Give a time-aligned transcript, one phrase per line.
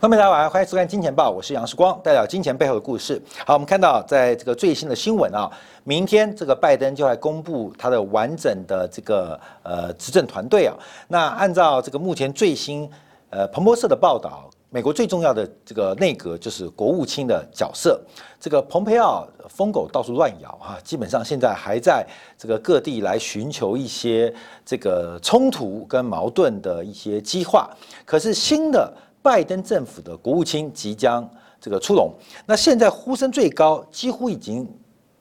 [0.00, 3.20] 各位大家晚上欢迎收看《金钱报》，我是杨世光，带来金钱背后的故事。
[3.44, 5.50] 好，我们看到在这个最新的新闻啊，
[5.84, 10.74] 明天这个拜登就会公布他的完整的这个呃执政团队啊。
[11.06, 12.90] 那按照这个目前最新
[13.28, 18.00] 呃彭博社的报道，美国最重要的这个内阁就是国务卿的角色。
[18.40, 22.06] 这个蓬佩奥疯狗到处乱咬哈，基本上现在还在
[22.38, 24.32] 这个各地来寻求一些
[24.64, 27.68] 这个冲突跟矛盾的一些激化。
[28.06, 28.90] 可是新的。
[29.22, 31.28] 拜登政府的国务卿即将
[31.60, 32.10] 这个出笼，
[32.46, 34.66] 那现在呼声最高，几乎已经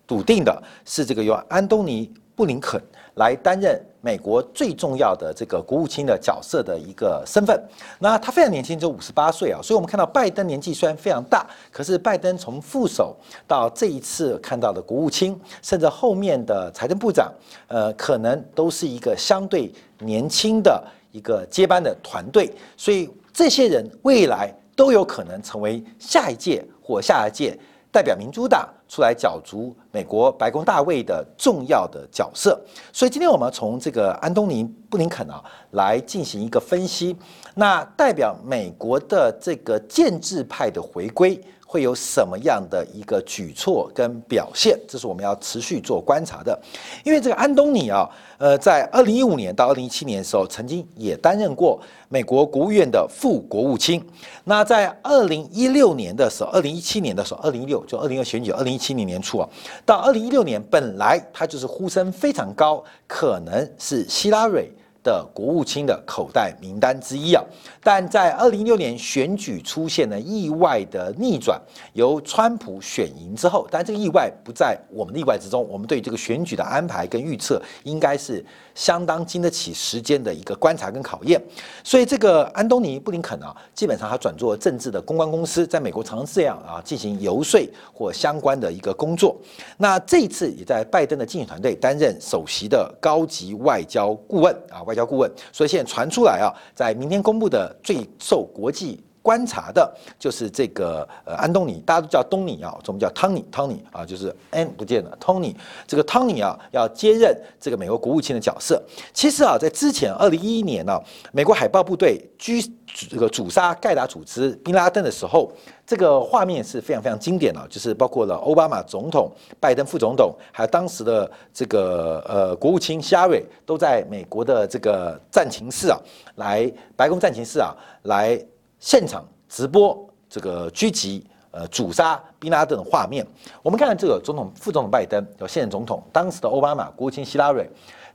[0.07, 2.81] 笃定的是这个由安东尼布林肯
[3.15, 7.61] 来担任美国最重要的这个国务卿的角色的一个身份。
[7.99, 13.13] 那他非常年轻，只有五十八岁啊，所以我们看到拜登年纪虽然非常大，可是拜登从副手
[13.45, 17.29] 到这一次看到的国务卿，甚至后面的财政部长，
[17.67, 19.69] 呃，可能都是一个相对
[19.99, 23.09] 年轻的一个接班的团队，所以。
[23.39, 27.57] 这些人未来都有可能成为下一届或下一届
[27.89, 32.59] 代表民主党出来角逐美国白宫大位的重要的角色。
[32.91, 37.15] 所以今天我们从这个安东尼布林肯啊来进行一个分析。
[37.55, 41.41] 那代表美国的这个建制派的回归。
[41.71, 44.75] 会有什么样的一个举措跟表现？
[44.87, 46.59] 这是我们要持续做观察的。
[47.03, 54.03] 因为这个安东尼啊，呃，在二零一五年到二零一七年的时候，曾经也担任过美国国务院的副国务卿。
[54.45, 59.47] 那在二零一六年的时候，二零一七年的时候，二零一六就二零二选举，二零一七年年初啊，
[59.85, 64.71] 到二零一六年，本来他就是呼声非常高，可能是希拉蕊。
[65.09, 67.43] 的国务卿的口袋名单之一啊，
[67.81, 71.59] 但在二零一六年选举出现了意外的逆转，
[71.93, 78.45] 由川普选赢之后，但这个意外不在我们的意外之中，我们对这个选举的安排跟预测应该是
[78.75, 81.41] 相当经得起时间的一个观察跟考验。
[81.83, 87.59] 所以这个安东尼布林肯啊，基本上他转做政治的公关公司，在美国常常这样啊进行游说
[87.91, 89.35] 或相关的一个工作。
[89.77, 94.83] 那这次也在拜登的竞选团队担任首席的高级外交顾问啊。
[94.83, 105.53] 外交顾问，所以现在传出来啊，在明天公布的最受国际观察的，就是这个呃安东尼，大家都叫东尼啊，我们叫汤尼，汤尼啊，就是 N 不见了，Tony，
[105.85, 108.81] 这个汤尼啊要接任这个美国国务卿的角色。
[109.13, 110.99] 其实啊，在之前二零一一年呢，
[111.31, 115.51] 美国海豹部队狙这个主杀盖达组织宾拉登的时候。
[115.89, 125.97] 这个画面是非常非常经典的，就是包括了奥巴马总统、拜登副总统，还有当时的这个呃国务卿希拉蕊，都在美国的这个战情室啊，
[126.35, 128.39] 来白宫战情室啊，来
[128.79, 129.97] 现场直播
[130.29, 133.25] 这个狙击呃主杀宾拉登的画面。
[133.61, 137.69] 我们看看这个总统、副总统拜登，有现任总统，当时的奥巴马国务卿希拉蕊，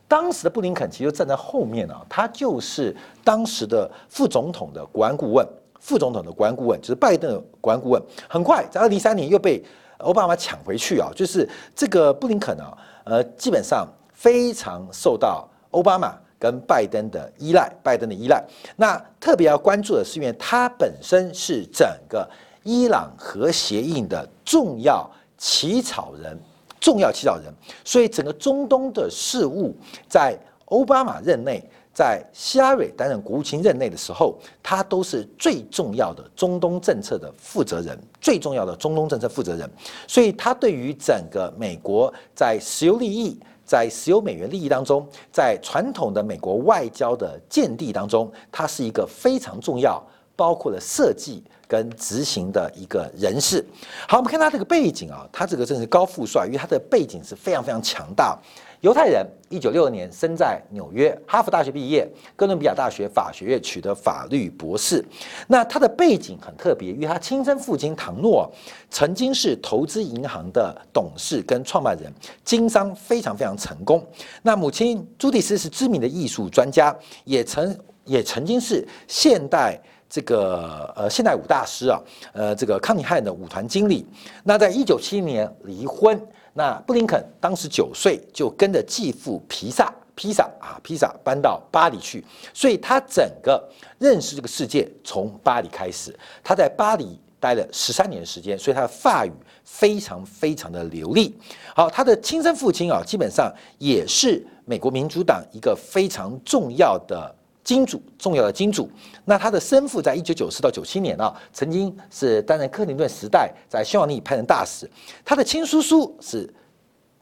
[0.08, 5.46] 当时的布林肯其实站在后面啊，他就是当时的副总统的国安顾问。
[5.80, 9.62] 副总统的国安顾问就是拜登的国安顾问，很快在二零一三年又被
[9.98, 11.10] 奥巴马抢回去啊！
[11.14, 11.46] 就是
[11.76, 18.44] 这个布林肯啊，呃，基本上非常受到奥巴马跟拜登的依赖，拜登的依赖。
[18.76, 22.28] 那特别要关注的是，因为他本身是整个
[22.62, 26.38] 伊朗核协议的重要起草人，
[26.78, 27.50] 重要起草人，
[27.82, 29.74] 所以整个中东的事务
[30.06, 31.62] 在奥巴马任内。
[31.96, 39.70] 在希拉蕊担任国务卿任内的时候，他都是最重要的中东政策的负责人，最重要的中东政策负责人。
[40.08, 50.02] 所以，他对于整个美国在石油利益、在石油美元利益当中，在传统的美国外交的见地当中，它是一个非常重要，
[50.36, 51.42] 包括了设计
[51.74, 53.64] 跟执行的一个人士。
[54.06, 58.38] 好，我们看他这个背景啊，他这个真是高富帅，因为他的背景是非常非常强大。
[58.80, 62.06] 犹太人，一九六二年生在纽约，哈佛大学毕业，
[62.36, 65.04] 哥伦比亚大学法学院取得法律博士。
[65.48, 68.48] 那他的背景很特别，因为他亲生父亲唐诺
[68.90, 72.12] 曾经是投资银行的董事跟创办人，
[72.44, 74.06] 经商非常非常成功。
[74.42, 76.94] 那母亲朱蒂斯是知名的艺术专家，
[77.24, 79.80] 也曾也曾经是现代
[80.14, 82.00] 这个呃现代舞大师啊，
[82.32, 84.06] 呃这个康尼汉的舞团经理。
[84.44, 86.16] 那在一九七零年离婚。
[86.56, 93.60] 那布林肯当时九岁，就跟着继父皮萨、披萨啊、披萨搬到巴黎去，所以他整个
[93.98, 96.16] 认识这个世界从巴黎开始。
[96.44, 99.32] 他在巴黎待了十三年时间，所以他的法语
[99.64, 101.36] 非常非常的流利。
[101.74, 107.34] 好，他的亲生父亲啊，基本上也是美国民主党一个非常重要的。
[107.64, 108.88] 金主重要的金主，
[109.24, 114.88] 那他的生父在一九九四到九七年啊，曾经是担任克林顿时代在匈牙利派任大使，
[115.24, 116.52] 他的亲叔叔是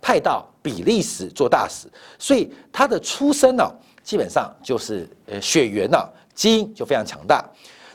[0.01, 1.87] 派到比利时做大使，
[2.19, 3.65] 所以他的出身呢，
[4.03, 5.97] 基本上就是呃血缘呢，
[6.35, 7.49] 基因就非常强大。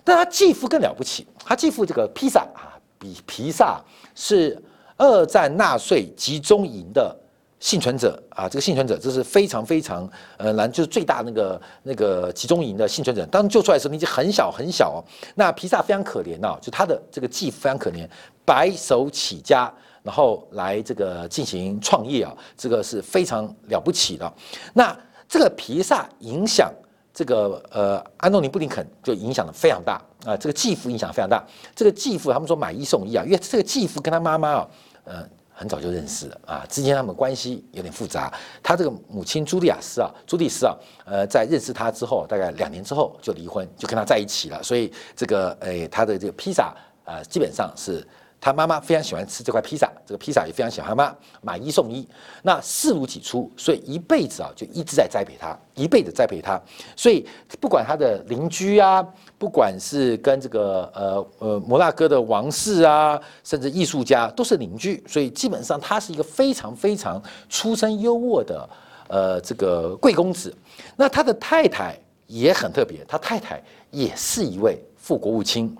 [0.05, 3.83] 但他继父更了不起，他继父这个披萨啊，比皮萨
[4.15, 4.57] 是
[4.95, 7.13] 二战纳粹集中营的
[7.59, 13.25] 幸存者啊，这个幸存者这是非常非常呃难，就是最大那个那个集中营的幸存者。
[13.27, 15.03] 当救出来的时候年纪很小很小哦。
[15.35, 18.07] 那皮萨非常可怜啊，就他的这个继父非常可怜，
[18.45, 19.71] 白手起家，
[20.03, 24.33] 然后来这个进行创业啊，这个是非常了不起的。
[24.73, 26.71] 那这个皮萨影响。
[27.13, 31.43] 这个呃，安东尼布林肯就影响的非常大啊，这个继父影响非常大。
[31.75, 34.67] 这个继父他们说买一送一啊，因为这个继父跟他妈妈啊，
[35.03, 35.27] 呃，
[35.59, 38.31] 很早就认识了啊，之前他们关系有点复杂。
[38.61, 44.61] 他这个母亲朱莉亚斯啊，朱莉斯啊，呃，在认识他之后，大概两年之后就离婚，就跟他在一起了。
[44.61, 48.07] 所以这个诶，他的这个披萨啊，基本上是。
[48.39, 52.07] 他妈妈非常喜欢吃这块披萨，这个披萨也非常喜欢他妈买一送一，
[52.43, 56.61] 那视如己出，所以一辈子啊就一直在栽培他，一辈子栽培他。
[56.95, 57.25] 所以
[57.59, 59.05] 不管他的邻居啊，
[59.39, 68.69] 不管是跟这个呃呃摩纳哥的王室啊，甚至艺术家都是邻居，所以基本上他是一个非常非常出身优渥的
[69.07, 70.55] 呃这个贵公子。
[70.95, 71.97] 那他的太太
[72.27, 75.75] 也很特别，他太太也是一位副国务卿，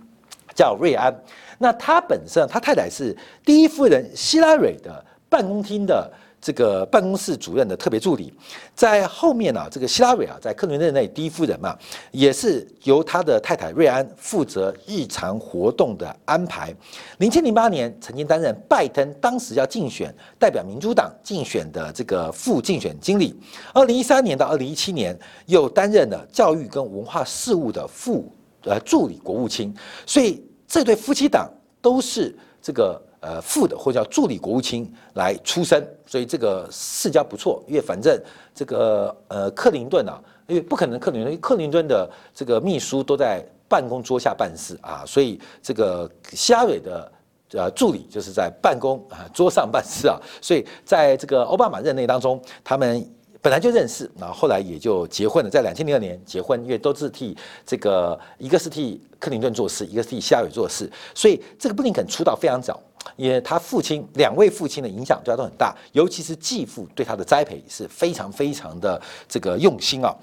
[0.56, 1.15] 叫瑞安。
[1.57, 3.15] 那他本身，他太太是
[3.45, 8.31] 第一夫人希拉蕊的办公厅的这个办公室主任的特别助理，
[8.75, 11.75] 在后面呢，这个希拉蕊啊，在克林顿内第一夫人嘛，
[12.12, 16.74] 也是由他的太太瑞安负责日常活动的安排。
[17.18, 23.36] 零七零八年曾经担任拜登当时要竞选代表民主党竞选的这个副竞选经理。
[23.74, 25.18] 二零一三年到二零一七年
[25.48, 28.31] 又担任了教育跟文化事务的副
[28.62, 29.75] 呃助理国务卿，
[30.06, 30.42] 所以。
[30.68, 31.50] 这对夫妻档
[31.81, 37.64] 都是这个呃副的或者叫助理国务卿来出身，所以这个世家不错。
[37.68, 38.22] 因为反正
[38.54, 47.12] 这个呃克林顿啊，因为不可能克林顿克林顿的这个秘书都在办公桌下办事啊，所以这个希拉蕊的
[47.54, 53.10] 呃助理就是在办公啊桌上办事啊，所以在这个奥巴马任内当中，他们。
[53.42, 62.81] 本来就认识，然后后来也就结婚了，在两千零二年结婚，因为都是替这个一个是替克林顿做事，一个是替希拉里做事，所以这个布林肯出道非常早，
[63.16, 69.00] 因为他父亲两位父亲的影响对他都很大，尤其是继父对他的栽培是非常非常的
[69.30, 70.13] 这个用心啊。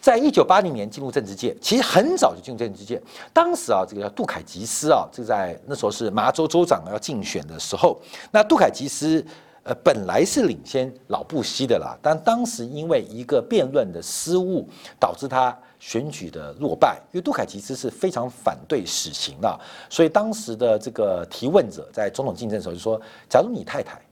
[0.00, 3.00] 在一九八零年进入政治界，其实很早就进入政治界，
[3.32, 9.24] 当时啊，这个叫杜凯吉斯啊，这在那时候是麻州州长要竞选的时候，那杜凯吉斯。
[9.64, 14.68] 呃，本来是领先老布希的啦，但当时因为一个辩论的失误，
[14.98, 17.00] 导致他选举的落败。
[17.12, 23.00] 因为杜凯其实是非常反对死刑的，所以当时的这个提问者在总统竞争的时候就说
[23.30, 24.02] ：“假如你太太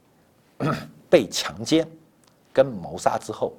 [1.11, 1.85] 被强奸
[2.52, 3.52] 跟谋杀之后，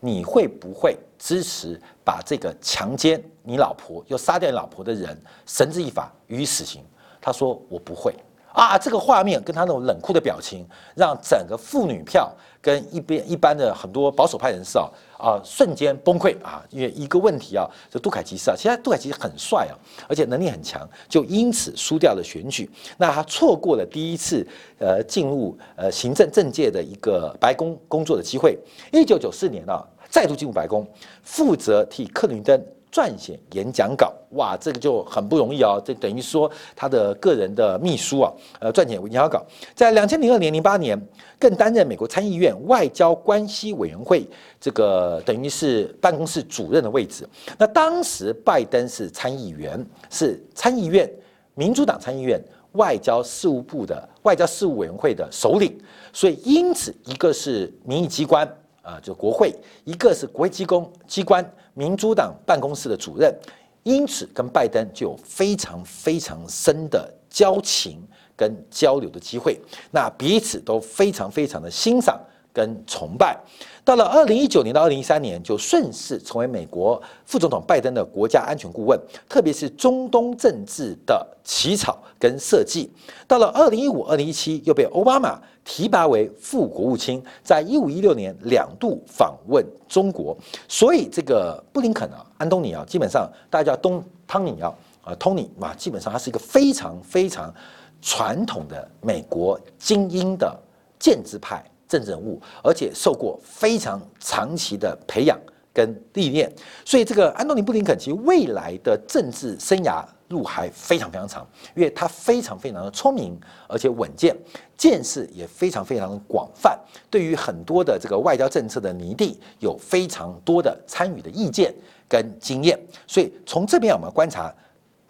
[0.00, 6.82] 你会不会支持把这个强奸你老婆又杀掉你老婆的人绳之以法予以死刑？”
[7.20, 8.14] 他说：“我不会。”
[8.52, 14.88] 啊，这个画面跟他那种冷酷的表情，让整个妇女票跟一边一般的很多保守派人士啊
[15.18, 16.62] 啊瞬间崩溃啊！
[16.68, 19.74] 因为一个问题啊，这杜凯奇是啊，其实杜凯奇很帅啊，
[20.06, 22.70] 而且能力很强，就因此输掉了选举。
[22.98, 24.46] 那他错过了第一次
[24.78, 28.58] 呃进入呃行政政界的一个白宫工作的机会。
[28.92, 30.86] 一九九四年啊，再度进入白宫，
[31.22, 32.62] 负责替克林顿。
[32.92, 35.82] 撰写演讲稿，哇，这个就很不容易哦。
[35.82, 38.30] 这等于说他的个人的秘书啊，
[38.60, 39.42] 呃，撰写演讲稿。
[39.74, 41.00] 在两千零二年、零八年，
[41.38, 44.28] 更担任美国参议院外交关系委员会
[44.60, 47.26] 这个等于是办公室主任的位置。
[47.56, 51.10] 那当时拜登是参议员，是参议院
[51.54, 52.38] 民主党参议院
[52.72, 55.74] 外交事务部的外交事务委员会的首领，
[56.12, 58.46] 所以因此一个是民意机关。
[58.82, 63.34] 啊，就国会，一个是国会机工机关，民主党办公室的主任，
[63.82, 67.98] 因此跟拜登就有非常非常深的交情
[68.36, 69.60] 跟交流的机会，
[69.90, 72.20] 那彼此都非常非常的欣赏。
[72.54, 73.34] 跟崇拜，
[73.82, 82.92] 到了二零一九年到二零一三年，就顺势成为美国副总统拜登的国家安全顾问，特别是中东政治的起草跟设计。
[83.26, 90.36] 到了二零一五、二零一七，又被奥巴马提拔为副国务卿，在一五一六年两度访问中国。
[90.68, 97.52] 所以这个布林肯啊，安东尼啊，基本上大家叫东汤尼啊，啊，托尼嘛，基本上他是一个非常非常
[98.00, 100.56] 传统的美国精英的
[100.98, 101.64] 建制派。
[101.88, 105.38] 政治人物，而且受过非常长期的培养
[105.74, 106.50] 跟历练，
[106.86, 111.46] 所以这个安东尼布林肯其实未来的政治生涯路还非常非常长，
[111.76, 114.36] 因为他非常非常的聪明，而且稳健，
[114.76, 116.76] 见识也非常非常的广泛，
[117.08, 121.72] 对于很多的这个外交政策的拟定有非常多的参与的意见
[122.08, 124.52] 跟经验，所以从这边我们观察。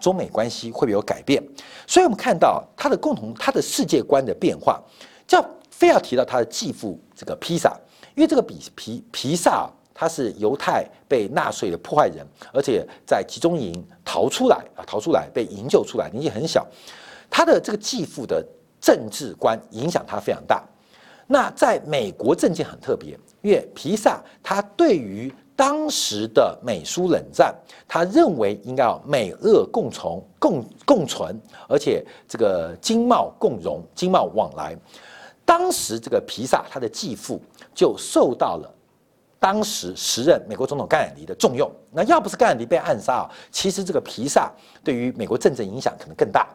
[0.02, 1.40] 中美关系会不会有改变？
[1.86, 4.82] 所以我们看到他的共同，他的世界观的变化，
[5.28, 7.78] 叫非要提到他的继父这个披萨，
[8.16, 13.72] 因为这个比皮皮萨他是犹太被纳粹的破坏人，而且在集中营
[14.04, 16.66] 逃出来啊，逃出来被营救出来，年纪很小，
[17.30, 18.44] 他的这个继父的
[18.80, 20.64] 政治观影响他非常大。
[21.26, 27.54] 那在美国政界很特别，因为皮萨他对于当时的美苏冷战，
[27.86, 34.76] 他认为应该要美俄共存、共共存，而且这个经贸共荣、经贸往来。
[35.44, 37.40] 当时这个皮萨他的继父
[37.74, 38.74] 就受到了
[39.42, 41.68] 当时时任美国总统甘乃迪的重用。
[41.90, 44.48] 那要不是甘乃迪被暗杀啊，其实这个皮萨
[44.84, 46.48] 对于美国政治影响可能更大。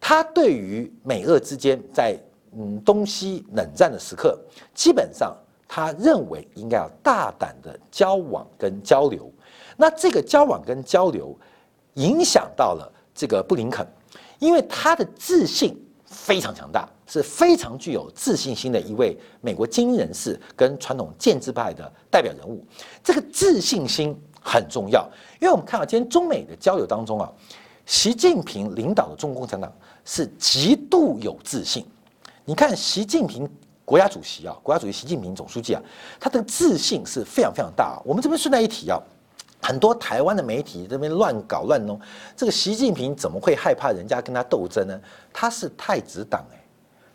[0.00, 2.18] 他对于美俄之间在
[2.56, 4.36] 嗯东西冷战的时刻，
[4.74, 5.32] 基本上。
[5.74, 9.32] 他认为应该要大胆的交往跟交流，
[9.74, 11.34] 那这个交往跟交流
[11.94, 13.86] 影响到了这个布林肯，
[14.38, 22.64] 因为他的自信非常强大，是非常具有自信心的一位美国精英人士跟传统建制派的代表人物。
[23.04, 25.06] 这个自信心很重要，
[25.38, 27.30] 因为我们看到今天中美的交流当中啊，
[27.84, 29.70] 习近平领导的中国共产党
[30.06, 31.84] 是极度有自信。
[32.46, 33.46] 你看习近平。
[33.84, 35.82] 国家主席啊，国家主席习近平总书记啊，
[36.18, 38.00] 他的自信是非常非常大。
[38.06, 38.98] 我们这边顺带一提啊，
[39.60, 42.00] 很多台湾的媒体这边乱搞乱弄，
[42.36, 44.98] 这个习近平怎么会害怕人家跟他斗争呢？
[45.32, 46.61] 他是太子党哎，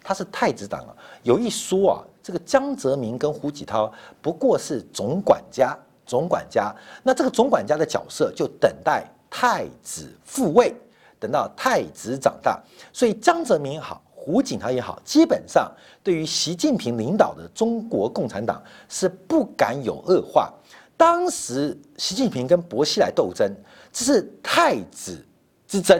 [0.08, 0.96] 他是太子党啊。
[1.24, 6.74] 有一说啊，这个江泽民跟胡锦涛不过是总管家，总管家。
[7.04, 10.74] 那这个总管家的角色就等待太子复位，
[11.20, 12.58] 等到太子长大。
[12.94, 14.02] 所以江泽民好。
[14.20, 15.72] 胡锦涛也好，基本上
[16.04, 20.54] 对于习近平领导的中国共产党是不敢有恶化。
[20.98, 23.50] 当时习近平跟薄熙来斗争，
[23.90, 25.26] 这是太子
[25.66, 25.98] 之争，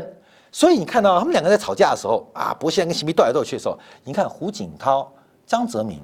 [0.58, 5.08] 所以你看到他们两个在吵架的时候啊，薄熙来跟习近平斗来斗去的时候，你看胡锦涛、
[5.46, 6.02] 江泽民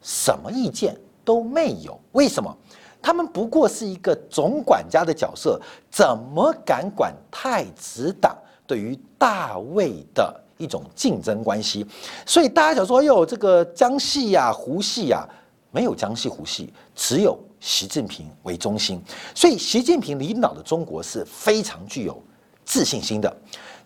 [0.00, 1.98] 什么意见都没有。
[2.12, 2.56] 为什么？
[3.02, 5.60] 他们不过是一个总管家的角色，
[5.90, 10.40] 怎么敢管太子党对于大卫的？
[10.56, 11.84] 一种竞争关系，
[12.24, 15.28] 所以大家想说，哟，这个江系呀、胡系呀，
[15.72, 19.02] 没有江系、胡系，只有习近平为中心。
[19.34, 22.22] 所以，习近平领导的中国是非常具有
[22.64, 23.36] 自信心的。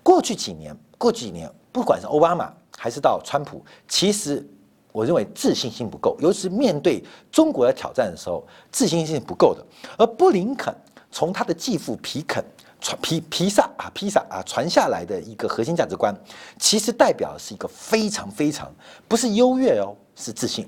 [0.02, 4.46] 过去几年，过去几年，不管是奥巴马还是到川普，其实
[4.92, 9.64] 我认为自信心不够，尤其是面对中国的挑战的时候，自信心不够的。
[9.98, 10.74] 而布林肯
[11.10, 12.44] 从他的继父皮肯。
[12.82, 16.18] 传皮皮萨啊，披萨啊，传下来的一个核心价值观，
[16.58, 18.74] 其实代表的是一个非常非常
[19.06, 20.66] 不是优越哦，是自信。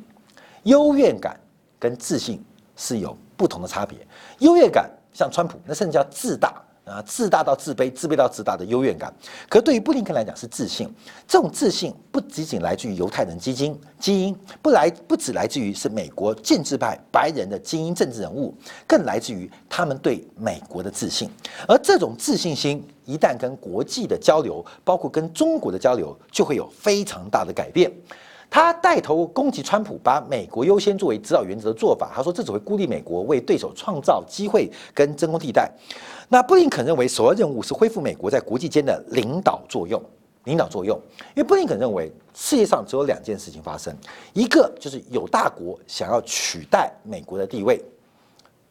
[0.64, 1.40] 优越感
[1.78, 2.44] 跟自信
[2.76, 3.96] 是有不同的差别。
[4.40, 6.62] 优越感像川普，那甚至叫自大。
[6.84, 9.14] 啊，自大到自卑，自卑到自大的优越感，
[9.48, 10.92] 可对于布林肯来讲是自信。
[11.28, 18.52] 这种自信不仅仅来自于犹太人基金基因，不来不只来自于是美国建制派白人的精英政治人物，
[18.86, 21.30] 更来自于他们对美国的自信。
[21.68, 27.90] 而这种自信心一旦跟国际的交流，包括跟中国的交流，就会有非常大的改变。
[28.52, 32.12] 他带头攻击川普，把美国优先作为指导原则的做法。
[32.14, 35.72] 他说这只会孤立美国，为对手创造机会跟真空地带。
[36.28, 39.98] 那布林肯认为首要任务是恢复美国在国际间的领导作用。
[40.44, 41.00] 领导作用，
[41.34, 43.96] 因为布林肯认为世界上只有两件事情发生：
[44.34, 47.82] 一个就是有大国想要取代美国的地位，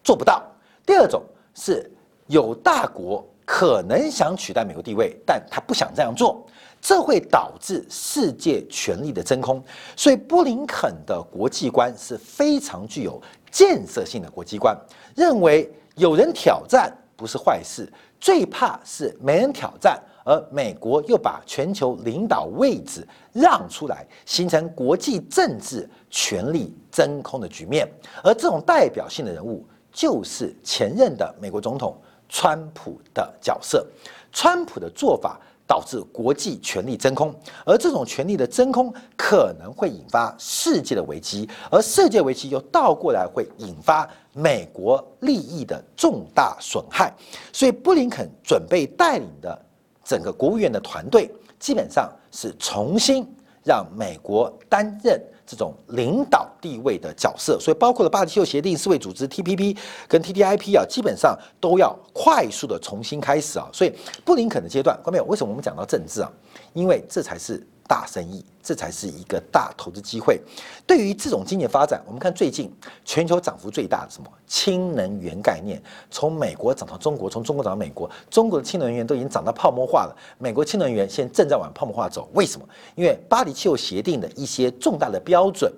[0.04, 0.44] 做不到；
[0.86, 1.24] 第二种
[1.56, 1.90] 是
[2.28, 6.46] 有大国可能想取代美国地位，但他不想这样做。
[6.82, 9.64] 这会导致世界权力的真空，
[9.96, 13.22] 所以布林肯的国际观是非常具有
[13.52, 14.76] 建设性的国际观，
[15.16, 17.88] 认为有人挑战不是坏事，
[18.20, 27.88] 最怕是没人挑战，而美国又把全球领导位置让出来，形成国际政治权力真空的局面。
[28.24, 31.96] 而这种代表性的人物，就是前任的美国总统
[32.28, 33.86] 川普的角色，
[34.32, 35.40] 川普的做法。
[35.72, 37.34] 导致国际权力真空，
[37.66, 47.14] 而这种权力的真空可能会引发世界的危机，而世界危机又倒过来会引发美国利益的重大损害。
[47.54, 49.66] 所以，布林肯准备带领的
[50.04, 53.26] 整个国务院的团队，基本上是重新
[53.64, 55.24] 让美国担任。
[55.52, 59.76] 这种领导地位的角色，所以包括了巴黎气候协定、世卫组织、TPP
[60.08, 63.68] 跟 TTIP 啊，基本上都要快速的重新开始啊。
[63.74, 63.94] 所以
[64.24, 65.26] 布林肯的阶段，关没有？
[65.26, 66.32] 为什么我们讲到政治啊？
[66.72, 70.40] 因为这才是大生意，这才是一个大投资机会。
[70.88, 80.16] 对于这种经济发展，我们看最近全球涨幅最大的什么氢能源概念，从美国涨到中国，从中国涨到美国，中国的氢能源都已经涨到泡沫化了。
[80.38, 82.66] 美国氢能源现在正在往泡沫化走，为什么？
[82.96, 85.70] 因为巴黎气候协定的一些重大的标准、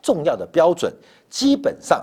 [0.00, 0.94] 重要的标准，
[1.28, 2.00] 基本上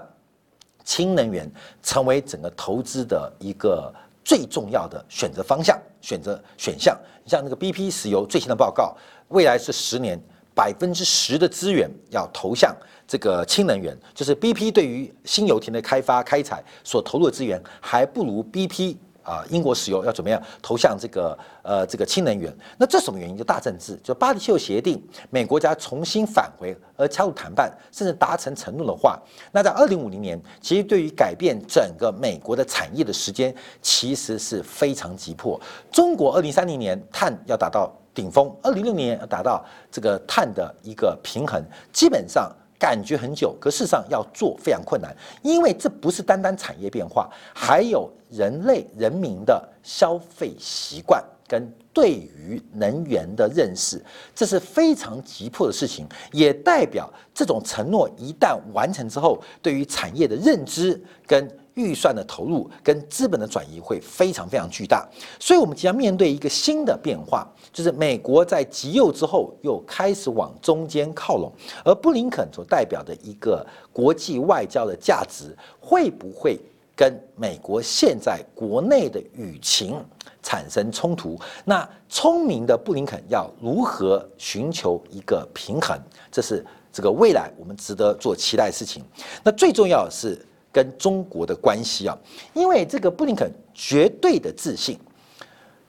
[0.84, 1.50] 氢能源
[1.82, 3.94] 成为整个投资的一个。
[4.26, 8.96] 最重要的选择方向、选择选项，你像那个 BP 石油最新的报告，
[9.30, 10.20] 未来是十年
[10.54, 12.76] 百分之十的资源要投向
[13.08, 18.98] 这个氢能源，就是 BP 对于新油田的开发开采所投入的资源，还不如 BP。
[19.24, 22.54] 啊，英国石油要怎么样投向这个呃这个氢能源？
[22.78, 23.38] 那这什么原因？
[23.38, 29.18] 就大政治，就巴黎气候协定，美国家重新返回而加入谈判，甚至达成承诺的话，
[29.52, 35.60] 那在二零五零年，其实对于改变整个美国的产业的时间，其实是非常急迫。
[35.92, 42.54] 中国二零三零年碳要达到顶峰，二零六年要达到这个碳的一个平衡，基本上。
[42.80, 61.48] 感觉很久，可事实上要做非常困难，因为这不是单单产业变化，还有人类人民的消费习惯跟对于能源的认识，这是非常急迫的事情，也代表这种承诺一旦完成之后，对于产业的认知跟。
[61.76, 65.10] 预算的投入跟资本的转移会非常非常巨大，
[65.40, 71.52] 所以我们即将面对一个新的变化，就是美国在极右之后又开始往中间靠拢，
[71.84, 76.60] 而布林肯所代表的一个国际外交的价值，会不会
[76.96, 80.04] 跟美国现在国内的舆情
[80.42, 81.40] 产生冲突？
[81.66, 86.00] 那聪明的布林肯要如何寻求一个平衡？
[86.32, 89.04] 这是这个未来我们值得做期待的事情。
[89.44, 90.46] 那最重要的是。
[90.76, 92.18] 跟中国的关系啊，
[92.52, 95.00] 因为这个布林肯绝对的自信，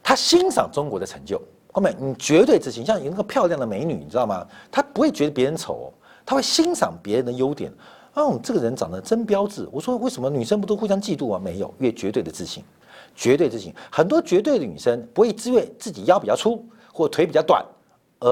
[0.03, 1.40] 他欣赏中国的成就。
[1.73, 4.47] 后面你绝对自信，像有那个漂亮的美女，你知道吗？
[4.71, 5.90] 他不会觉得别人丑，
[6.27, 7.73] 他会欣赏别人的优点。
[8.14, 9.68] 哦，这个人长得真标致。
[9.70, 11.38] 我说为什么女生不都互相嫉妒啊？
[11.38, 12.64] 没有，越绝对的自信，
[13.14, 13.74] 绝对自信。
[13.90, 17.64] 很多绝对的女生不会因为自己腰比较粗或腿比较短
[18.20, 18.29] 而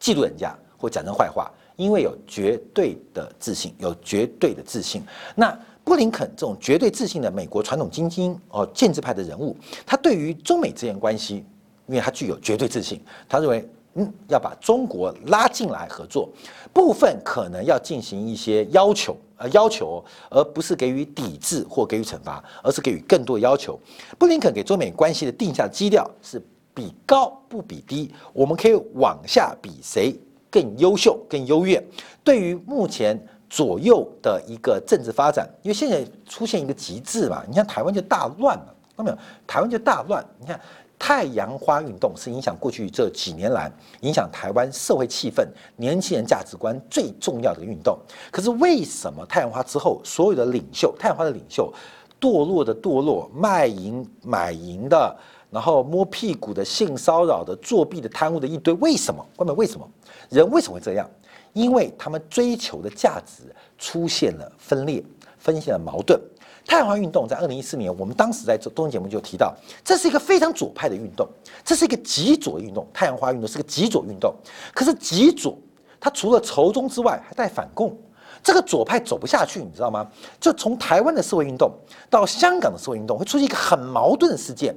[0.00, 1.50] 嫉妒人家或讲人坏话。
[1.76, 5.02] 因为有绝对的自信，有绝对的自信。
[5.34, 11.44] 那布林肯这种绝对自信的美国传统精英哦，建制派的人物，他对于中美之间关系，
[11.88, 16.28] 因为他具有绝对自信，他认为嗯要把中国拉进来合作，
[16.72, 23.78] 部分可能要进行一些要求，呃要求，而不是给予抵制或给予惩罚，而是给予更多要求。
[24.18, 26.40] 布林肯给中美关系的定下基调是
[26.74, 30.14] 比高不比低，我们可以往下比谁。
[30.50, 31.84] 更优秀、更优越。
[32.22, 39.18] 对于目前左右的一个政治发展，因为现在出现一个极致嘛，你看台湾就大乱了，看到没有？
[39.48, 40.24] 台湾就大乱。
[40.38, 40.60] 你看
[40.98, 47.98] 太阳花运动是影响过去这几年来影响台湾社会气氛、年轻人价值观最重要的运动。
[48.30, 51.72] 可是为什么太阳花之后，所有的领袖，太阳花的领袖，
[52.20, 55.14] 堕落的堕落，卖淫买淫的，
[55.50, 58.72] 然后摸屁股的、性骚扰的、作弊的、贪污的一堆？
[58.74, 59.24] 为什么？
[59.36, 59.86] 问问为什么？
[60.30, 61.08] 人为什么会这样？
[61.52, 65.04] 因为他们追求的价值出现了分裂，
[65.38, 66.18] 出现了矛盾。
[66.66, 71.28] 太阳花运动在二零一四年，我们当时在做综艺节目就提到，这是一个非常左派的运动，
[71.64, 72.86] 这是一个极左运动。
[72.92, 74.34] 太阳花运动是个极左运动，
[74.72, 75.58] 可是极左
[76.00, 77.96] 它除了仇中之外，还带反共。
[78.42, 80.06] 这个左派走不下去，你知道吗？
[80.40, 81.72] 就从台湾的社会运动
[82.10, 84.74] 到香港的社会运动，会出现一个很矛盾的事件，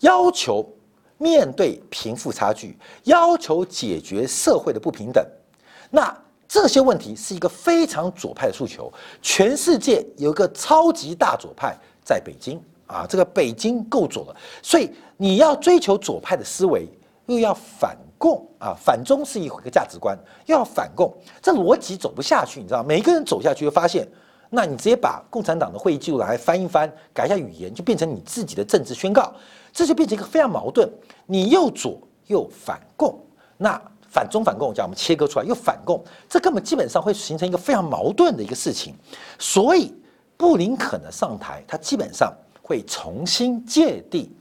[0.00, 0.66] 要求。
[1.16, 5.24] 面对贫富差距，要求解决社会的不平等，
[5.88, 6.14] 那
[6.54, 8.88] 这些问题是一个非常左派的诉求。
[9.20, 16.88] 全世界有一个超级大左派在北京啊，这个北京够左了，所以你要追求左派的思维，
[17.26, 21.12] 又要反共啊，反中是一个价值观，又要反共，
[21.42, 22.84] 这逻辑走不下去，你知道？
[22.84, 24.06] 每一个人走下去，会发现，
[24.50, 29.34] 那你直接把共产党的会议记录来翻一翻，改一下语言，就变成你自己的政治宣告。
[29.72, 30.88] 这就变成一个非常矛盾，
[31.26, 33.18] 你又左又反共，
[33.56, 33.82] 那
[34.14, 38.94] 反中反共讲我们切割出来又反共，这根本基本上会形成一个非常矛盾的一个事情。
[39.40, 39.92] 所以
[40.36, 44.32] 布林肯的上台，他基本上会重新界定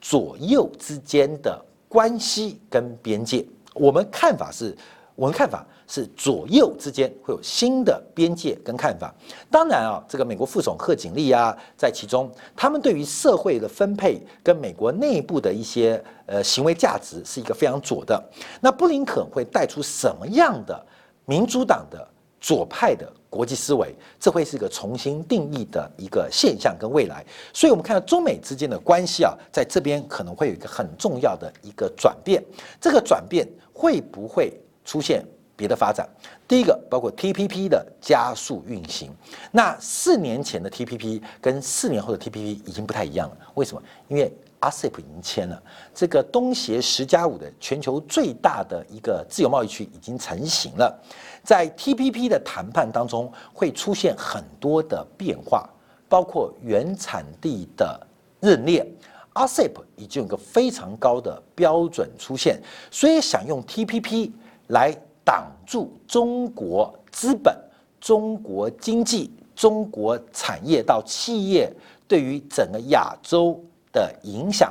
[0.00, 3.44] 左右之间的关系跟边界。
[3.74, 4.76] 我们看法是，
[5.16, 5.66] 我们看法。
[5.88, 9.14] 是左右之间会有新的边界跟看法。
[9.48, 18.20] 当然啊，这个美国副总贺锦丽啊，在其中，他们对于社会的分配跟美国内部的一些呃行为价值是一个非常左的。
[18.60, 20.84] 那布林肯会带出什么样的
[21.24, 22.04] 民主党的
[22.40, 23.08] 左派的？
[23.30, 27.24] 国际思维，这会是一个重新定义的一个现象跟未来。
[27.52, 32.42] 所以，我们看到中美之间的关系啊，在这边可能会有一个很重要的一个转变。
[32.80, 35.22] 这个转变会不会出现
[35.54, 36.08] 别的发展？
[36.48, 39.12] 第一个，包括 TPP 的加速运行。
[39.52, 43.36] 那四年前的 TPP 跟四年后的 TPP 已经不太一样了。
[43.54, 43.82] 为什么？
[44.08, 45.62] 因为 ASEP 已经签了，
[45.94, 50.98] 这个东协十加五的全球最大的一个自由贸易区已经成型了。
[51.42, 55.68] 在 TPP 的谈判当中，会出现很多的变化，
[56.08, 58.06] 包括原产地的
[58.40, 58.86] 认列。
[59.34, 64.30] ，ASEP 已经有个非常高的标准出现，所以想用 TPP
[64.68, 67.56] 来挡住中国资本、
[68.00, 71.72] 中国经济、中国产业到企业
[72.08, 73.62] 对于整个亚洲。
[73.92, 74.70] 的影响，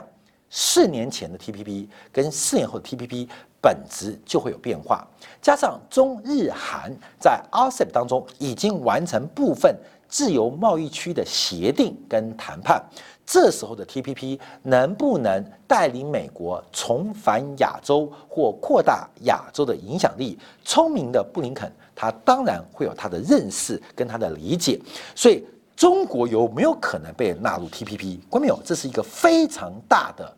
[0.52, 3.28] 四年前的 TPP 跟四年后的 TPP
[3.60, 5.04] 本质就会有变化，
[5.42, 9.76] 加上中日韩在 RCEP 当中已经完成部分
[10.08, 12.84] 自由贸易区的协定跟谈判，
[13.26, 20.38] 这时候的 TPP 能不能带领美国重返亚洲或扩大亚洲的影响力？
[20.64, 24.80] 聪明的布林肯，他当然会有他的认识跟他的理解，
[25.16, 25.44] 所以。
[25.76, 28.18] 中国有没有可能被纳入 TPP？
[28.30, 30.34] 关没有，这是一个非常大的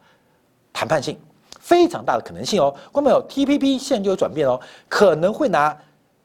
[0.73, 1.15] 谈判性，
[1.59, 2.73] 非常大的可能性哦。
[2.91, 5.77] 关没有，TPP 现在就有转变哦，可能会拿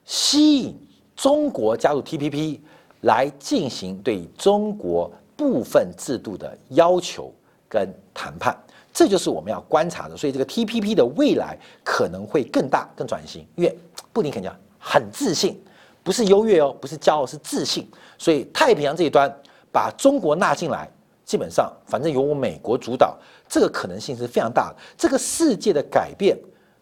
[0.06, 0.74] 吸引
[1.14, 2.58] 中国加入 TPP
[3.02, 7.32] 来进行对中国部分制度的要求
[7.68, 8.56] 跟谈判，
[8.92, 10.16] 这就是我们要观察的。
[10.16, 13.78] 所以这个 TPP 的未来可能会更大、更转型，因为
[14.12, 15.56] 布林肯讲很自信。
[16.04, 17.88] 不是优越哦，不是骄傲，是自信。
[18.18, 19.32] 所以太平洋这一端
[19.70, 20.90] 把中国纳进来，
[21.24, 23.16] 基本上反正由我美国主导，
[23.48, 24.76] 这个可能性是非常大的。
[24.98, 26.36] 这个世界的改变，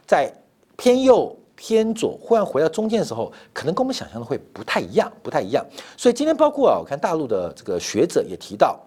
[0.07, 0.33] 在
[0.75, 5.63] 偏右偏左忽然回到中间的时候，可能跟我们想象的会不太一样，不太一样。
[5.95, 8.81] 所以今天包括啊，我看大陆的这个学者也提到，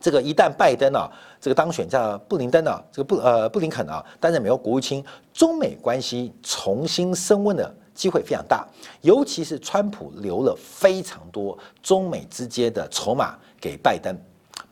[0.00, 1.08] 这个一旦拜登啊
[1.40, 7.72] 这个当选叫布林登啊这个布呃布林肯啊担任美国国务卿，中美关系重新升温的。
[7.92, 8.66] 机会非常大，
[9.02, 14.16] 尤其是川普留了非常多中美之间的筹码给拜登，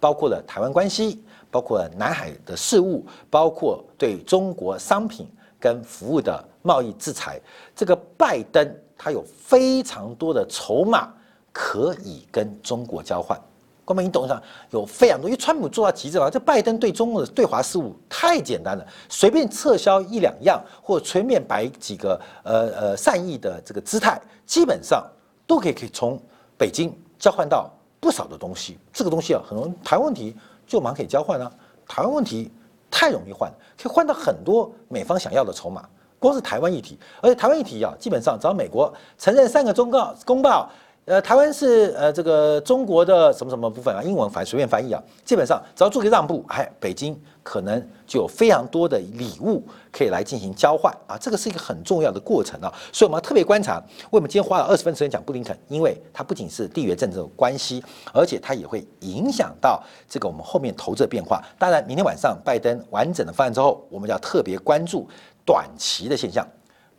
[0.01, 5.29] 包括了台湾关系，包括南海的事务，包括对中国商品
[5.61, 7.40] 跟服务的贸易制裁。
[7.74, 11.11] 这个拜登他有非常多的筹码
[11.50, 13.40] 可以跟中国交换。
[13.87, 16.31] 官媒，你懂上有非常多，因为川普做到极致了。
[16.31, 25.02] 这拜登对中国的对华事务太简单了，随便撤销一两样，或全面摆几个呃呃善意的这个姿态，基本上
[25.46, 26.20] 都可以可以从
[26.59, 28.76] 北京交换到不少的东西。
[28.92, 31.50] 这个东西啊，很容易，台湾问题就马上可以交换啊。
[31.88, 32.52] 台湾问题
[32.90, 33.50] 太容易换，
[33.83, 35.88] 可以换到很多美方想要的筹码。
[36.18, 40.68] 光是台湾议题，而且台湾议题啊，基本上只要美国承认三个忠告公报。
[41.04, 44.02] 呃，台湾是呃这个中国的什么什么部分啊？
[44.02, 53.83] 英文反随便翻译啊，基本上只要做个让步，哎，北京可能就有非常多的礼物可以来进行交换啊，这个是一个很重要的过程啊，所以我们要特别观察。
[54.11, 55.59] 为什么今天花了二十分时间讲布林肯？
[55.68, 61.42] 因为它不仅是地缘政治的关系，而且它也会影响到这个我们后面投资的变化。
[61.59, 65.09] 当然，明天晚上拜登完整的方案之后，我们要特别关注
[65.48, 66.46] 短期的现象。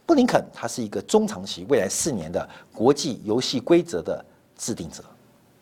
[0.08, 4.26] 布林肯他是一个中长期未来四年的国际游戏规则的
[4.58, 5.04] 制定者，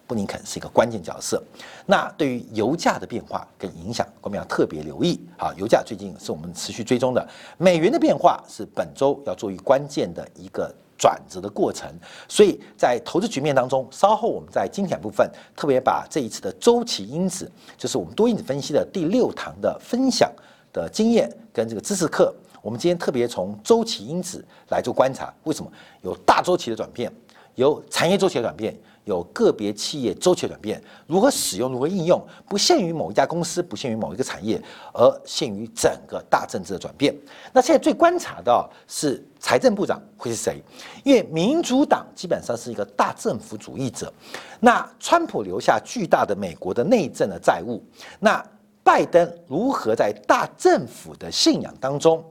[0.07, 1.43] 布林肯是一个关键角色。
[1.85, 5.19] 那对于油价的变化跟影响，我们要特别留意。
[5.37, 11.91] 好，油价最近是我们持续追踪的，美元的变化是本周要注意关键的一个转折的过程。
[12.29, 20.31] 所以在投资局面当中，稍后我们在精简部分特别把这一次的周期因子，就是我们多因子分析的第六堂的分享
[20.71, 22.33] 的经验跟这个知识课。
[22.67, 27.09] 我们今天特别从周期因子来做观察，为什么有大周期的转变，
[27.55, 30.83] 有产业周期的转变，有个别企业周期的转变？
[31.05, 32.21] 如何使用，如何应用？
[32.45, 34.61] 不限于某一家公司，不限于某一个产业，
[34.93, 37.15] 而限于整个大政治的转变。
[37.53, 40.61] 那现在最观察到是财政部长会是谁？
[41.05, 44.11] 因为民主党基本上是一个大政府主义者，
[44.59, 47.81] 那川普留下巨大的美国的内政的债务，
[48.19, 48.45] 那
[48.83, 52.21] 拜登如何在大政府的信仰当中？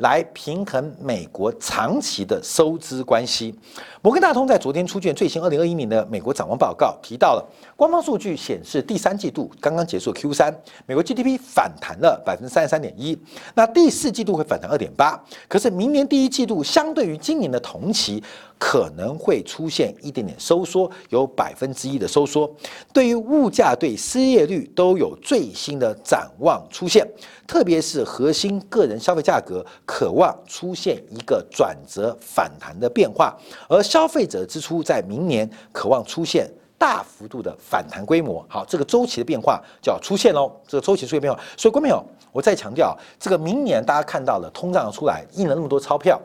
[0.00, 3.54] 来平衡美国长期的收支关系。
[4.02, 10.54] 摩根大通在昨天出卷最新二零二一年的美国展望报告，提到了官方数据显示，第三季度刚刚结束 Q 三，
[10.86, 13.18] 美国 GDP 反弹了百分之三十三点一。
[13.54, 18.22] 那第四季度会反弹二点八，可是明年第一季度相对于今年的同期，
[18.60, 22.48] 可能会出现一点点收缩，有百分之一的收缩。
[22.92, 27.04] 对于物价、对失业率都有最新的展望出现，
[27.46, 29.64] 特别是核心个人消费价格。
[29.86, 33.34] 渴望出现一个转折反弹的变化，
[33.66, 38.44] 而消费者支出在明年渴望出现大幅度的反弹规模。
[38.46, 40.52] 好，这个周期的变化就要出现喽。
[40.68, 46.20] 这个周期出现变化，所以观众朋友，我再强调，这个明年大家看到了通胀出来，印了那么多钞票。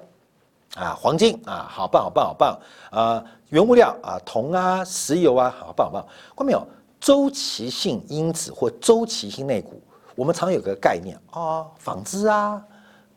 [0.76, 2.60] 啊，黄金啊，好棒好棒好棒！
[2.92, 6.06] 啊，原物料啊，铜啊，石油啊，好棒好棒。
[6.36, 6.68] 看没有？
[7.00, 9.82] 周期性因子或周期性内股，
[10.16, 12.62] 我们常有个概念啊，纺织啊，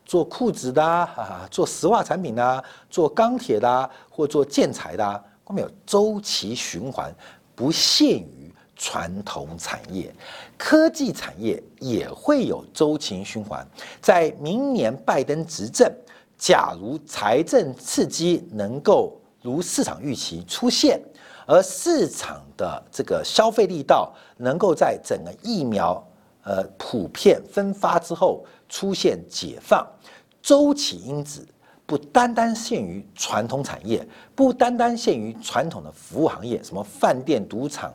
[0.05, 5.03] 做裤子的啊，做石化产品的，做钢铁的，或做建材的，
[5.45, 5.69] 看没有？
[5.85, 7.13] 周期循环
[7.55, 10.15] 不限于传统产业，
[10.57, 13.67] 科技产业也会有周期循环。
[13.99, 15.91] 在明年拜登执政。
[16.39, 20.99] 假如财政刺激能够如市场预期出现，
[21.45, 26.01] 而市场的这个消费力道能够在整个疫苗
[26.43, 29.85] 呃普遍分发之后出现解放，
[30.41, 31.45] 周期因子
[31.85, 37.91] 不单单限于传统产业，不单单限于传统的服务行业，什么饭店、赌场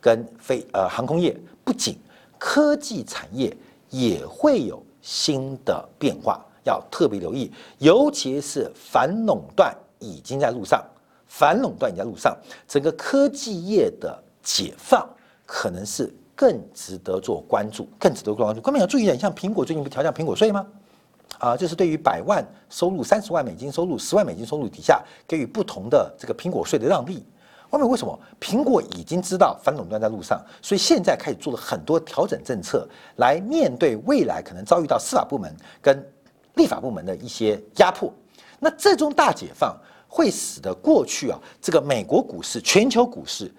[0.00, 1.98] 跟飞呃航空业，不仅
[2.38, 3.56] 科技产业
[3.90, 6.44] 也会有新的变化。
[6.68, 10.84] 要特别留意，尤其是反垄断已经在路上，
[11.26, 12.36] 反垄断已经在路上，
[12.68, 15.08] 整个科技业的解放
[15.44, 18.60] 可能是更值得做关注，更值得做关注。
[18.60, 20.64] 关键要注意一点，像苹果最近不调降苹果税吗？
[21.38, 27.24] 啊，就是对于百万收入、三十万美金收入、十万美金收入底下给予不同的这个苹果税的让利。
[27.70, 28.18] 外面为什么？
[28.40, 36.02] 苹果已经知道反垄断在路上，所以现在开始做了很多调整政策，来面对未来可能遭遇到司法部门跟。
[36.58, 38.12] 立法部门的一些压迫，
[38.58, 39.74] 那这种大解放
[40.08, 43.50] 会使得过去啊，这个美国股市、全球股市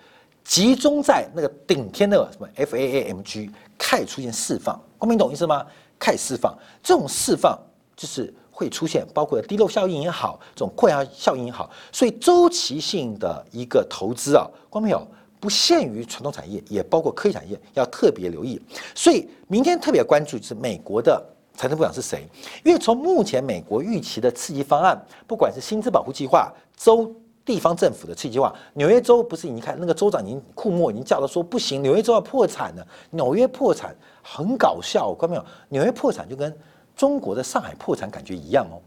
[0.43, 5.65] 集中在那个顶天的什么 FAAMG 开始出现释放，公民懂意思吗？
[5.97, 7.57] 开始释放，这种释放
[7.95, 15.07] 就是会出现，包括低漏效应也好，这种扩张效应也好，所以周期性的一个投资啊，光没有
[15.39, 18.62] 不限于传统产业，也包括科技产业，要特别留意。
[18.93, 21.23] 所以明天特别关注是美国的。
[21.60, 22.26] 财政部长是谁？
[22.63, 32.88] 因为从目前美国预期的刺激方案，不管是薪资保护计划、州地方政府的刺激计划，纽约州不是已经看那个州长已经库莫已经叫到说不行，纽约州要破产了。
[33.10, 33.93] 纽约破产
[34.24, 35.45] 很搞笑，看到没有？
[35.67, 36.58] 纽约破产就跟
[36.95, 38.80] 中国的上海破产感觉一样哦。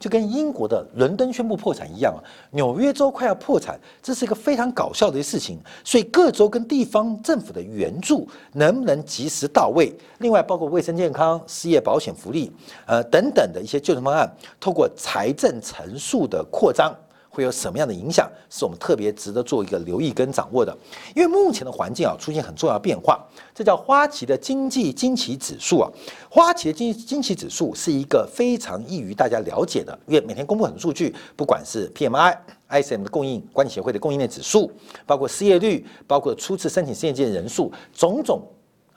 [0.00, 2.18] 就跟英国的伦敦宣布破产一样啊，
[2.52, 5.60] 纽约州快要破产，这是一个非常搞笑的事情。
[5.84, 9.92] 所以各州跟地方政府的援助能不能及时到位？
[10.18, 12.50] 另外，包括卫生健康、失业保险福利，
[12.86, 14.26] 呃等等的一些救助方案，
[14.58, 16.92] 透过财政陈述的扩张。
[17.40, 20.76] 会有什么样的影响，是我们特别值得做一个留意跟掌握的。
[21.16, 23.18] 因为目前的环境啊，出现很重要变化，
[23.54, 25.90] 这叫花旗的经济惊奇指数啊。
[26.28, 32.36] 花旗的经惊奇指数是一个非常易于大家了解的，因为每天公布很多数据，不管是 PMI、
[32.68, 34.70] ISM 的供应管理协会的供应链指数，
[35.06, 38.42] 包括失业率，包括初次申请失业金的人数，种种。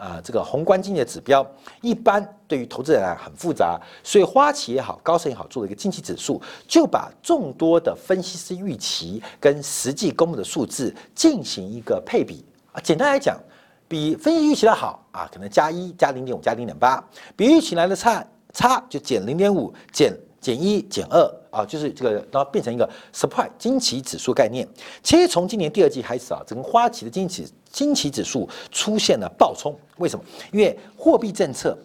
[0.04, 1.50] 啊，这个宏观经济的指标
[1.82, 12.82] 一般对于投资人来很复杂，所以花旗也好，高盛也好，做了一个经济指数，就把众多的分析师预期跟实际公布的数字进行一个配比啊。
[12.82, 13.40] 简单来讲，
[13.88, 17.02] 比分析预期的好啊，可能加一加零点五加零点八，
[17.38, 24.68] 比预期来的差差就减零点五减减一减二啊，就是这个然后变成一个 surprise 惊奇指数概念。
[25.02, 27.48] 其实从今年第二季开始啊，整个花旗的惊奇。
[27.74, 30.24] 惊奇指数出现了暴冲，为什么？
[30.54, 31.78] 因为货币政策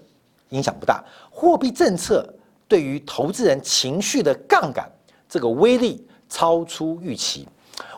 [0.50, 2.24] 影响不大，货币政策
[2.68, 4.88] 对于投资人情绪的杠杆
[5.28, 7.48] 这个威力超出预期。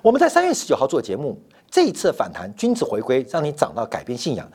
[0.00, 1.37] 我们在三月十九号做节目，
[1.68, 4.50] 这一次反弹均值回归，让你涨到改变信仰。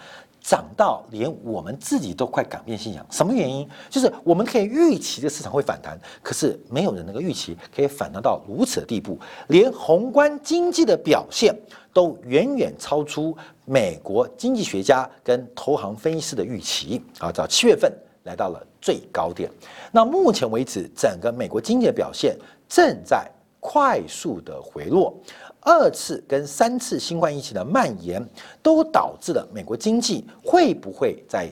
[0.48, 3.68] 涨到连我们自己都快改变信仰，什么原因？
[3.90, 11.56] 就是我们可以预期这个市场会反弹，可是没有人能够预期可以反弹到如此的地步，连宏观经济的表现
[11.92, 17.32] 都远远超出美国经济学家跟投行分析师的预期啊！
[17.32, 17.92] 到七月份
[18.26, 19.50] 来到了最高点，
[19.92, 22.38] 那目前为止，整个美国经济的表现
[22.70, 23.28] 正在
[23.68, 25.12] 快速的回落。
[25.60, 28.24] 二次跟三次新冠疫情的蔓延，
[28.62, 31.50] 都导致了美国经济会不会在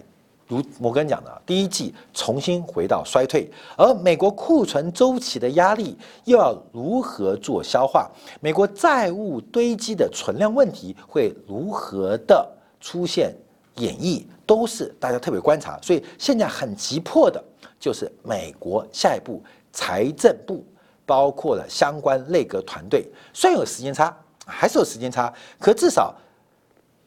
[0.48, 3.50] 如摩根讲的第一季重新回到衰退？
[3.76, 8.08] 而美国库存周期的压力又要如何做消化？
[8.40, 12.48] 美国债务堆积的存量问题会如何的
[12.80, 13.36] 出现
[13.78, 14.24] 演绎？
[14.46, 15.80] 都是大家特别观察。
[15.82, 17.44] 所以现在很急迫的
[17.80, 20.64] 就是美国下一步财政部。
[21.06, 26.14] 包括了相关内阁团队，虽然有时间差，还是有时间差，可至少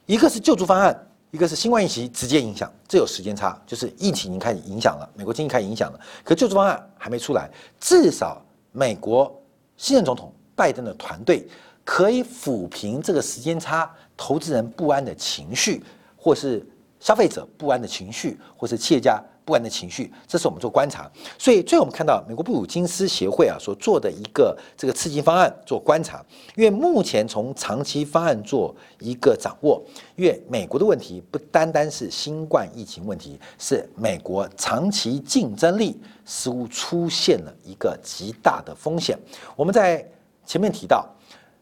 [0.05, 0.95] 一个是救助方案，
[1.31, 6.01] 一个是新冠疫情直接影响，这有时间差，就是疫情已经开始影响了，美国经济开始影响了。
[6.23, 8.41] 可救助方案还没出来，至少
[8.73, 9.35] 美国
[9.77, 11.49] 新任总统拜登的团队
[11.85, 15.83] 可以抚平这个时间差，投资人不安的情绪，
[16.17, 16.65] 或是
[17.01, 19.23] 消费者不安的情绪，或是企业家。
[19.47, 21.09] 不安的情绪，这是我们做观察。
[21.39, 26.23] 所以最后我们看到美国布鲁金斯协会啊所做的一个这个刺激方案做观察，
[26.57, 29.81] 因为目前从长期方案做一个掌握，
[30.17, 39.17] 因为美国的问题不单单是新冠疫情问题，是美国长期竞争力似乎出现了一个极大的风险。
[39.55, 40.05] 我们在
[40.45, 41.09] 前面提到，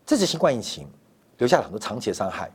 [0.07, 0.89] 这次新冠疫情
[1.37, 2.51] 留下了很多长期的伤害，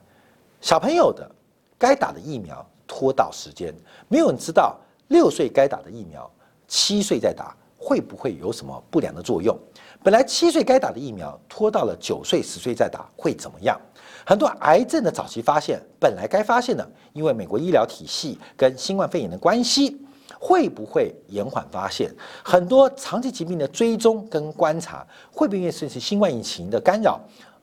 [0.60, 1.30] 小朋友的
[1.78, 3.72] 该打的疫苗拖到时间，
[4.08, 4.76] 没有人知道。
[5.10, 6.30] 六岁该打的疫苗，
[6.68, 9.56] 七岁再打会不会有什么不良的作用？
[10.02, 13.80] 本来七岁该打的疫苗拖到了九岁、十岁再打会怎么样？
[14.26, 20.00] 很多癌症的早期发现，本来该发现的，因为美国医疗体系跟新冠肺炎的关系，
[20.40, 22.14] 会不会延缓发现？
[22.44, 27.20] 很多长期疾病的追踪跟观察，会不会因为是新冠疫情的干扰？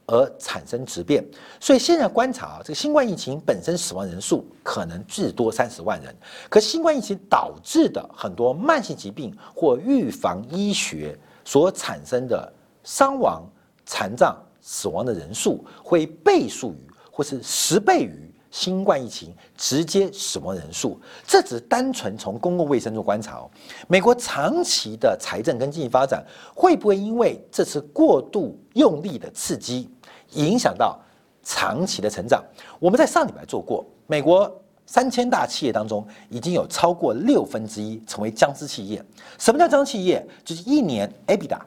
[0.07, 1.25] 而产生质变，
[1.61, 6.15] 所以现在观察啊，这个新冠疫情本身死亡人数可能至多三十万人，
[6.49, 12.53] 可新冠疫情导致的很多慢性疾病或预防医学所产生的
[12.85, 13.43] 伤亡、
[13.85, 16.79] 残障、死亡的人数会倍数于
[17.11, 18.23] 或是十倍于。
[18.49, 23.51] 新冠疫情直接死亡人数，这只单纯从公共卫生做观察哦。
[23.87, 29.91] 美国长期的财政跟经济发展会不会因为这次过度用力的刺激，
[30.33, 30.99] 影响到
[31.43, 32.43] 长期的成长？
[32.79, 34.51] 我们在上礼拜做过，美国
[34.85, 39.05] 三千大企业当中已经有超过六分之一成为僵尸企业。
[39.39, 40.27] 什么叫僵尸企业？
[40.45, 41.59] 就是一年 EBITDA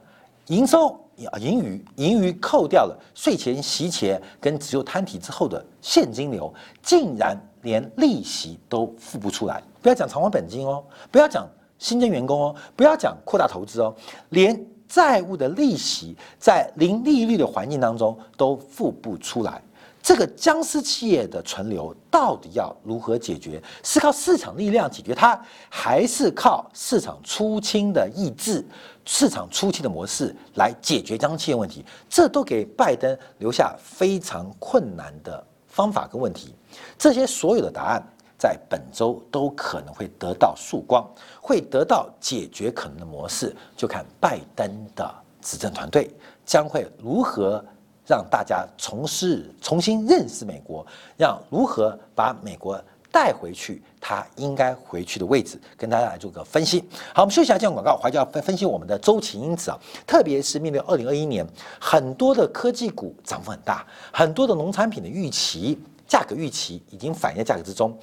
[0.47, 0.99] 营收。
[1.37, 9.61] 盈余，盈余扣掉了税前、息钱跟只有摊提之后的现金流，竟然连利息都付不出来。
[9.81, 11.45] 不要讲偿还本金哦，不要讲
[11.77, 13.93] 新增员工哦，不要讲扩大投资哦，
[14.29, 14.57] 连
[14.89, 19.61] 债务的利息在零利率的环境当中都付不出来。
[20.01, 23.61] 这个僵尸企业的存留到底要如何解决？
[23.83, 28.65] 是靠市场力量解决它，还是靠市场出清的意志？
[29.05, 36.55] 市场出清的模式来解决僵尸企业问题，这都给拜登留下非常困难的方法跟问题。
[36.97, 38.01] 这些所有的答案
[38.39, 41.05] 在本周都可能会得到曙光，
[41.41, 46.09] 会得到解决可能的模式，就看拜登的执政团队
[46.45, 47.63] 将会如何
[48.07, 52.81] 让大家重视、重新认识美国，让如何把美国。
[53.11, 56.79] 带回去，他应该回去的位置，跟大家来做个分析。
[57.11, 61.43] 好，我们休息一下，接广告，还就要分分析我们的周期因子啊，特别是面对二零二一年，
[61.81, 65.75] 很多的科技股涨幅很大，很多的农产品的预期
[66.07, 67.97] 价格预期已经反映在价格之中。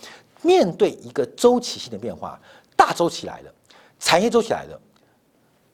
[0.47, 2.41] 面对一个周期性的变化，
[2.77, 3.53] 大周期来了，
[3.99, 4.81] 产业周期来了，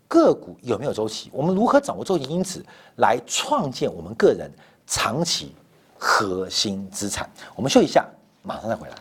[0.08, 1.30] 个股有没有周期？
[1.30, 2.64] 我们如何掌握周期因子
[2.96, 4.50] 来创建我们个人
[4.86, 5.54] 长期
[5.98, 7.30] 核心资产？
[7.54, 8.08] 我们休息一下，
[8.42, 8.94] 马上再回来。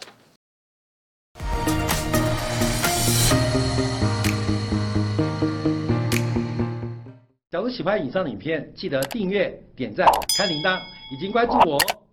[7.49, 10.05] 假如喜欢以上影片，记得订阅、点赞、
[10.37, 10.77] 开铃铛，
[11.13, 12.10] 已经关注我哦。